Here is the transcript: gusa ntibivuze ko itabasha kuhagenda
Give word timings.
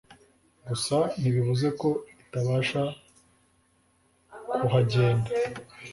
gusa 0.67 0.97
ntibivuze 1.19 1.67
ko 1.79 1.89
itabasha 2.23 2.81
kuhagenda 4.57 5.29